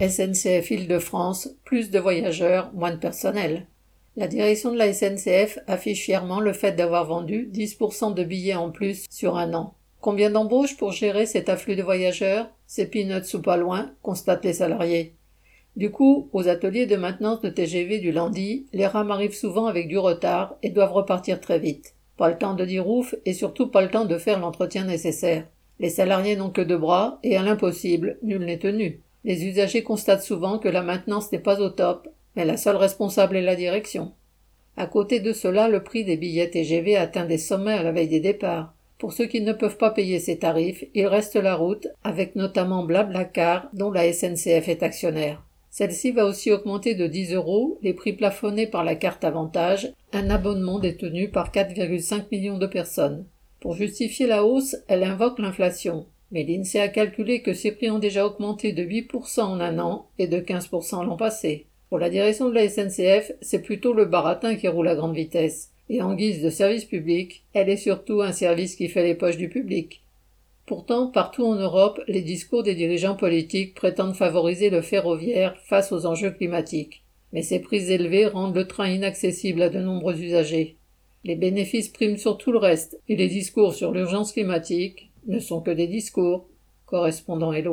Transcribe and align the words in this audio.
SNCF 0.00 0.72
Île-de-France, 0.72 1.50
plus 1.64 1.92
de 1.92 2.00
voyageurs, 2.00 2.72
moins 2.74 2.90
de 2.90 2.96
personnel. 2.96 3.68
La 4.16 4.26
direction 4.26 4.72
de 4.72 4.76
la 4.76 4.92
SNCF 4.92 5.60
affiche 5.68 6.02
fièrement 6.02 6.40
le 6.40 6.52
fait 6.52 6.72
d'avoir 6.72 7.06
vendu 7.06 7.48
10% 7.52 8.12
de 8.12 8.24
billets 8.24 8.56
en 8.56 8.72
plus 8.72 9.06
sur 9.08 9.36
un 9.36 9.54
an. 9.54 9.74
Combien 10.00 10.30
d'embauches 10.30 10.76
pour 10.76 10.90
gérer 10.90 11.26
cet 11.26 11.48
afflux 11.48 11.76
de 11.76 11.84
voyageurs? 11.84 12.50
C'est 12.66 12.86
peanuts 12.86 13.34
ou 13.34 13.40
pas 13.40 13.56
loin, 13.56 13.92
constatent 14.02 14.44
les 14.44 14.54
salariés. 14.54 15.14
Du 15.76 15.92
coup, 15.92 16.28
aux 16.32 16.48
ateliers 16.48 16.86
de 16.86 16.96
maintenance 16.96 17.40
de 17.40 17.48
TGV 17.48 18.00
du 18.00 18.10
lundi, 18.10 18.66
les 18.72 18.88
rames 18.88 19.12
arrivent 19.12 19.32
souvent 19.32 19.66
avec 19.66 19.86
du 19.86 19.98
retard 19.98 20.56
et 20.64 20.70
doivent 20.70 20.92
repartir 20.92 21.40
très 21.40 21.60
vite. 21.60 21.94
Pas 22.16 22.30
le 22.30 22.38
temps 22.38 22.54
de 22.54 22.64
dire 22.64 22.88
ouf 22.88 23.14
et 23.24 23.32
surtout 23.32 23.68
pas 23.68 23.82
le 23.82 23.90
temps 23.90 24.06
de 24.06 24.18
faire 24.18 24.40
l'entretien 24.40 24.86
nécessaire. 24.86 25.46
Les 25.78 25.90
salariés 25.90 26.34
n'ont 26.34 26.50
que 26.50 26.62
deux 26.62 26.78
bras 26.78 27.20
et 27.22 27.36
à 27.36 27.44
l'impossible, 27.44 28.18
nul 28.22 28.44
n'est 28.44 28.58
tenu. 28.58 29.03
Les 29.24 29.46
usagers 29.46 29.82
constatent 29.82 30.22
souvent 30.22 30.58
que 30.58 30.68
la 30.68 30.82
maintenance 30.82 31.32
n'est 31.32 31.38
pas 31.38 31.60
au 31.60 31.70
top, 31.70 32.08
mais 32.36 32.44
la 32.44 32.56
seule 32.56 32.76
responsable 32.76 33.36
est 33.36 33.42
la 33.42 33.56
direction. 33.56 34.12
À 34.76 34.86
côté 34.86 35.20
de 35.20 35.32
cela, 35.32 35.68
le 35.68 35.82
prix 35.82 36.04
des 36.04 36.16
billets 36.16 36.50
TGV 36.50 36.96
atteint 36.96 37.24
des 37.24 37.38
sommets 37.38 37.72
à 37.72 37.82
la 37.82 37.92
veille 37.92 38.08
des 38.08 38.20
départs. 38.20 38.74
Pour 38.98 39.12
ceux 39.12 39.26
qui 39.26 39.40
ne 39.40 39.52
peuvent 39.52 39.76
pas 39.76 39.90
payer 39.90 40.18
ces 40.18 40.38
tarifs, 40.38 40.84
il 40.94 41.06
reste 41.06 41.36
la 41.36 41.54
route, 41.54 41.88
avec 42.02 42.36
notamment 42.36 42.84
Blablacar, 42.84 43.68
dont 43.72 43.90
la 43.90 44.12
SNCF 44.12 44.68
est 44.68 44.82
actionnaire. 44.82 45.42
Celle-ci 45.70 46.12
va 46.12 46.26
aussi 46.26 46.52
augmenter 46.52 46.94
de 46.94 47.06
10 47.06 47.34
euros 47.34 47.78
les 47.82 47.94
prix 47.94 48.12
plafonnés 48.12 48.66
par 48.66 48.84
la 48.84 48.94
carte 48.94 49.24
avantage, 49.24 49.92
un 50.12 50.30
abonnement 50.30 50.78
détenu 50.78 51.30
par 51.30 51.50
4,5 51.50 52.26
millions 52.30 52.58
de 52.58 52.66
personnes. 52.66 53.26
Pour 53.60 53.74
justifier 53.74 54.26
la 54.26 54.44
hausse, 54.44 54.76
elle 54.86 55.02
invoque 55.02 55.38
l'inflation. 55.38 56.06
Mais 56.32 56.44
l'INSEE 56.44 56.80
a 56.80 56.88
calculé 56.88 57.42
que 57.42 57.52
ces 57.52 57.72
prix 57.72 57.90
ont 57.90 57.98
déjà 57.98 58.26
augmenté 58.26 58.72
de 58.72 58.82
8% 58.82 59.40
en 59.40 59.60
un 59.60 59.78
an 59.78 60.08
et 60.18 60.26
de 60.26 60.40
15% 60.40 61.04
l'an 61.04 61.16
passé. 61.16 61.66
Pour 61.88 61.98
la 61.98 62.10
direction 62.10 62.48
de 62.48 62.54
la 62.54 62.68
SNCF, 62.68 63.32
c'est 63.40 63.62
plutôt 63.62 63.92
le 63.92 64.04
baratin 64.04 64.56
qui 64.56 64.66
roule 64.68 64.88
à 64.88 64.96
grande 64.96 65.14
vitesse. 65.14 65.70
Et 65.88 66.02
en 66.02 66.14
guise 66.14 66.42
de 66.42 66.50
service 66.50 66.86
public, 66.86 67.44
elle 67.52 67.68
est 67.68 67.76
surtout 67.76 68.22
un 68.22 68.32
service 68.32 68.74
qui 68.74 68.88
fait 68.88 69.04
les 69.04 69.14
poches 69.14 69.36
du 69.36 69.48
public. 69.48 70.02
Pourtant, 70.66 71.08
partout 71.08 71.44
en 71.44 71.56
Europe, 71.56 72.00
les 72.08 72.22
discours 72.22 72.62
des 72.62 72.74
dirigeants 72.74 73.16
politiques 73.16 73.74
prétendent 73.74 74.16
favoriser 74.16 74.70
le 74.70 74.80
ferroviaire 74.80 75.56
face 75.66 75.92
aux 75.92 76.06
enjeux 76.06 76.30
climatiques. 76.30 77.02
Mais 77.32 77.42
ces 77.42 77.58
prix 77.58 77.92
élevés 77.92 78.26
rendent 78.26 78.56
le 78.56 78.66
train 78.66 78.88
inaccessible 78.88 79.60
à 79.60 79.68
de 79.68 79.80
nombreux 79.80 80.18
usagers. 80.18 80.76
Les 81.22 81.36
bénéfices 81.36 81.90
priment 81.90 82.16
sur 82.16 82.38
tout 82.38 82.52
le 82.52 82.58
reste, 82.58 82.98
et 83.08 83.16
les 83.16 83.28
discours 83.28 83.74
sur 83.74 83.92
l'urgence 83.92 84.32
climatique 84.32 85.10
ne 85.26 85.38
sont 85.38 85.60
que 85.62 85.70
des 85.70 85.86
discours. 85.86 86.48
Correspondant 86.86 87.52
Hello. 87.52 87.72